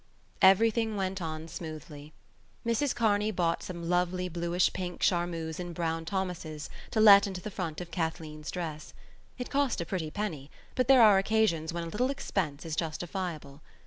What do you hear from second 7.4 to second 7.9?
front